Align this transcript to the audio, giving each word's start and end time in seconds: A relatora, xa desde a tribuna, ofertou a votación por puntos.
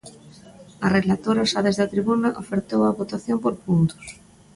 A 0.85 0.87
relatora, 0.97 1.49
xa 1.51 1.59
desde 1.67 1.83
a 1.85 1.91
tribuna, 1.93 2.35
ofertou 2.41 2.81
a 2.85 2.95
votación 3.01 3.37
por 3.41 3.53
puntos. 3.65 4.05